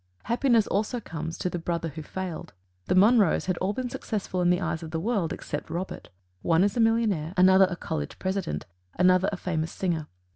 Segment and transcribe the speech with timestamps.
[0.23, 2.53] Happiness also comes to "The Brother who Failed."
[2.87, 6.09] The Monroes had all been successful in the eyes of the world except Robert:
[6.41, 8.65] one is a millionaire, another a college president,
[8.97, 10.07] another a famous singer.